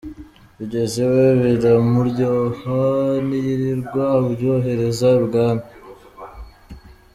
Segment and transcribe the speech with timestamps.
[0.57, 2.79] Bigeze iwe biramuryoha
[3.25, 5.65] ntiyirirwa abyohereza i Bwami.